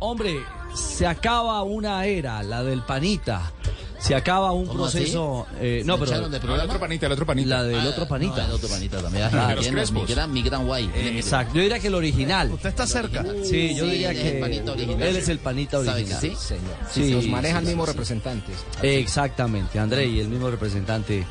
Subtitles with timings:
[0.00, 0.40] Hombre,
[0.74, 3.52] se acaba una era, la del panita.
[4.00, 5.46] Se acaba un ¿Cómo proceso.
[5.60, 6.16] eh, no, ¿Se pero.
[6.56, 7.48] El otro panita, el otro panita.
[7.48, 8.38] La del Ah, otro panita.
[8.38, 9.24] no, el otro panita también.
[9.32, 10.90] Ah, los mi gran, mi gran guay.
[10.96, 12.50] Exacto, yo diría que el original.
[12.50, 13.22] Usted está cerca.
[13.44, 15.02] Sí, yo Sí, diría él es que el panita original.
[15.02, 16.20] él es el panita ¿Sabe original.
[16.22, 16.36] que sí?
[16.36, 16.74] Señor.
[16.90, 18.52] Sí, los maneja sí, el mismo sí, representante.
[18.82, 21.24] Exactamente, André, el mismo representante,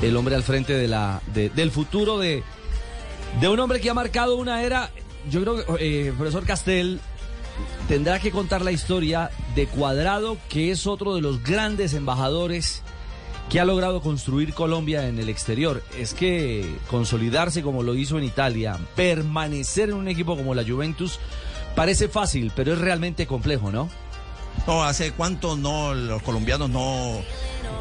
[0.00, 2.44] el hombre al frente de la, de- del futuro de,
[3.40, 4.90] de un hombre que ha marcado una era.
[5.28, 6.98] Yo creo que, eh, profesor Castel,
[7.88, 12.82] tendrá que contar la historia de Cuadrado, que es otro de los grandes embajadores
[13.48, 15.82] que ha logrado construir Colombia en el exterior.
[15.98, 21.18] Es que consolidarse como lo hizo en Italia, permanecer en un equipo como la Juventus,
[21.74, 23.88] parece fácil, pero es realmente complejo, ¿no?
[24.66, 27.20] No, hace cuánto no los colombianos no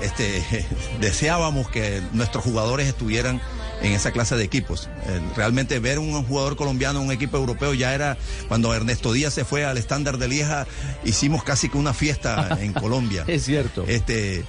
[0.01, 0.65] este,
[0.99, 3.41] deseábamos que nuestros jugadores estuvieran
[3.81, 4.89] en esa clase de equipos.
[5.07, 9.33] Eh, realmente ver un jugador colombiano en un equipo europeo ya era cuando Ernesto Díaz
[9.33, 10.67] se fue al estándar de Lieja,
[11.03, 13.23] hicimos casi que una fiesta en Colombia.
[13.27, 13.85] Es cierto.
[13.87, 14.43] Este,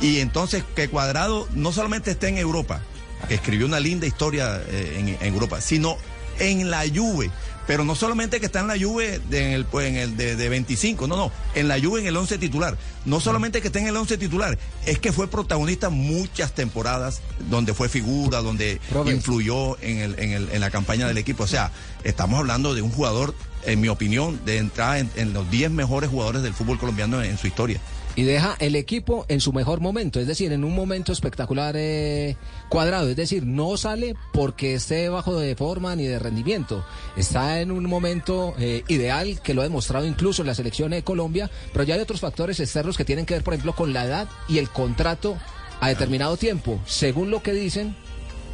[0.00, 2.80] y entonces que Cuadrado no solamente esté en Europa,
[3.28, 5.96] que escribió una linda historia eh, en, en Europa, sino
[6.38, 7.30] en la Juve.
[7.66, 10.36] Pero no solamente que está en la Juve de, en el, pues, en el de,
[10.36, 12.76] de 25, no, no, en la Juve en el 11 titular.
[13.04, 17.74] No solamente que esté en el 11 titular, es que fue protagonista muchas temporadas donde
[17.74, 21.44] fue figura, donde influyó en, el, en, el, en la campaña del equipo.
[21.44, 21.72] O sea,
[22.04, 26.10] estamos hablando de un jugador, en mi opinión, de entrar en, en los 10 mejores
[26.10, 27.80] jugadores del fútbol colombiano en su historia.
[28.16, 32.36] Y deja el equipo en su mejor momento, es decir, en un momento espectacular eh,
[32.70, 33.10] cuadrado.
[33.10, 36.82] Es decir, no sale porque esté bajo de forma ni de rendimiento.
[37.16, 41.04] Está en un momento eh, ideal que lo ha demostrado incluso en la selección de
[41.04, 44.06] Colombia, pero ya hay otros factores externos que tienen que ver, por ejemplo, con la
[44.06, 45.36] edad y el contrato
[45.80, 46.80] a determinado tiempo.
[46.86, 47.94] Según lo que dicen,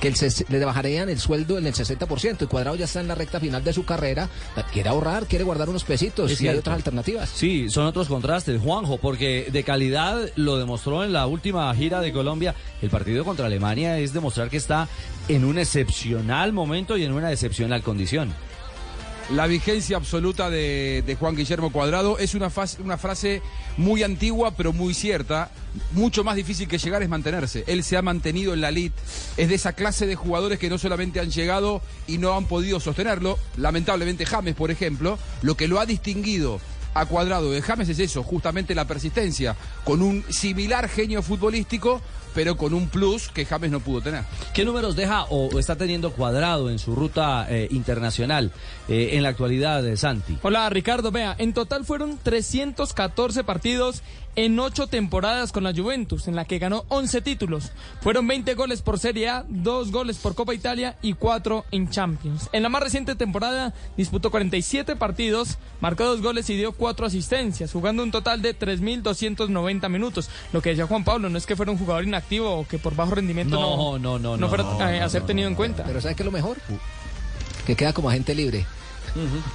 [0.03, 0.17] que el
[0.48, 2.42] le bajarían el sueldo en el 60%.
[2.42, 4.28] Y Cuadrado ya está en la recta final de su carrera.
[4.72, 7.28] Quiere ahorrar, quiere guardar unos pesitos Es y hay otras alternativas.
[7.28, 12.12] Sí, son otros contrastes, Juanjo, porque de calidad lo demostró en la última gira de
[12.12, 12.56] Colombia.
[12.83, 14.89] El partido contra Alemania es demostrar que está
[15.29, 18.35] en un excepcional momento y en una excepcional condición.
[19.30, 23.42] La vigencia absoluta de, Juan Guillermo Cuadrado es una frase
[23.77, 25.50] muy antigua pero muy cierta.
[25.92, 27.64] Mucho más difícil que llegar es mantenerse.
[27.66, 29.00] Él se ha mantenido en la elite.
[29.36, 32.78] Es de esa clase de jugadores que no solamente han llegado y no han podido
[32.78, 33.38] sostenerlo.
[33.56, 36.61] Lamentablemente James, por ejemplo, lo que lo ha distinguido
[36.95, 42.01] a Cuadrado de James es eso, justamente la persistencia, con un similar genio futbolístico,
[42.35, 44.25] pero con un plus que James no pudo tener.
[44.55, 48.53] ¿Qué números deja o está teniendo cuadrado en su ruta eh, internacional
[48.89, 50.39] eh, en la actualidad de Santi?
[50.42, 54.03] Hola Ricardo, vea, en total fueron 314 partidos
[54.35, 57.73] en 8 temporadas con la Juventus, en la que ganó 11 títulos.
[58.01, 62.48] Fueron 20 goles por Serie A, 2 goles por Copa Italia y 4 en Champions.
[62.53, 67.70] En la más reciente temporada disputó 47 partidos, marcó 2 goles y dio 4 asistencias,
[67.70, 70.28] jugando un total de 3.290 minutos.
[70.52, 72.96] Lo que decía Juan Pablo, no es que fuera un jugador inactivo o que por
[72.96, 75.52] bajo rendimiento No, no, no, no, no, fuera no, eh, a ser no, tenido no,
[75.52, 75.84] en cuenta.
[75.84, 76.56] Pero ¿sabes qué es lo mejor?
[77.66, 78.66] Que queda como agente libre.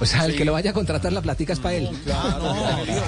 [0.00, 1.90] O sea, el que lo vaya a contratar la platica es para él.
[2.04, 2.54] Claro,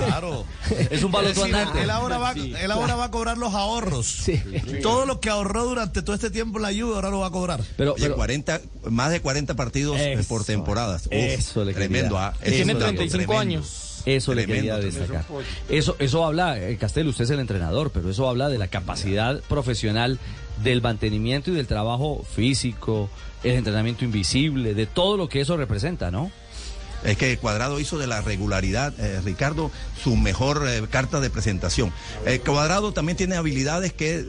[0.06, 0.44] claro.
[0.90, 1.82] Es un baloto andante.
[1.82, 4.06] Él ahora, va, él ahora va a cobrar los ahorros.
[4.06, 4.42] Sí.
[4.82, 7.30] Todo lo que ahorró durante todo este tiempo en la Juve ahora lo va a
[7.30, 7.60] cobrar.
[7.76, 8.60] Pero, Oye, pero 40,
[8.90, 11.06] más de 40 partidos eh, Eso, por temporadas.
[11.06, 12.18] Uf, eso le tremendo.
[12.18, 12.34] ah.
[12.40, 13.38] Eso Tiene le- 35 tremendo.
[13.38, 13.86] años.
[14.06, 15.24] Eso le quería destacar.
[15.68, 19.40] Eso, eso habla, eh, Castel, usted es el entrenador, pero eso habla de la capacidad
[19.48, 20.18] profesional
[20.62, 23.08] del mantenimiento y del trabajo físico,
[23.42, 26.30] el entrenamiento invisible, de todo lo que eso representa, ¿no?
[27.02, 29.70] Es que Cuadrado hizo de la regularidad, eh, Ricardo,
[30.04, 31.90] su mejor eh, carta de presentación.
[32.26, 34.22] Eh, Cuadrado también tiene habilidades que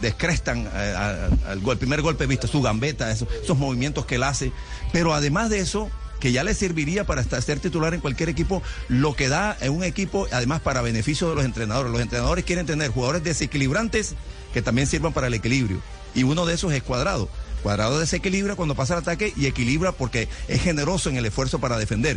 [0.00, 4.50] descrestan al primer golpe, viste, su gambeta, eso- esos movimientos que él hace.
[4.92, 5.88] Pero además de eso,
[6.20, 9.82] que ya le serviría para ser titular en cualquier equipo, lo que da en un
[9.82, 11.90] equipo, además para beneficio de los entrenadores.
[11.90, 14.14] Los entrenadores quieren tener jugadores desequilibrantes
[14.52, 15.80] que también sirvan para el equilibrio.
[16.14, 17.28] Y uno de esos es Cuadrado.
[17.62, 21.78] Cuadrado desequilibra cuando pasa el ataque y equilibra porque es generoso en el esfuerzo para
[21.78, 22.16] defender.